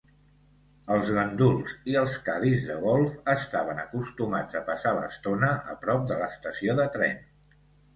Els 0.95 1.11
ganduls 1.17 1.75
i 1.91 1.99
els 2.01 2.15
cadis 2.31 2.65
de 2.71 2.79
golf 2.87 3.15
estaven 3.37 3.85
acostumats 3.85 4.61
a 4.63 4.67
passar 4.75 4.99
l'estona 5.01 5.55
a 5.77 5.81
prop 5.89 6.13
de 6.13 6.23
l'estació 6.25 6.83
de 6.85 6.93
tren. 7.01 7.27